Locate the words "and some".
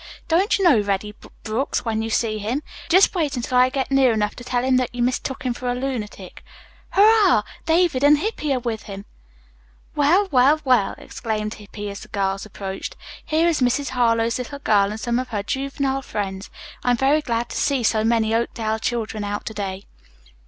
14.89-15.19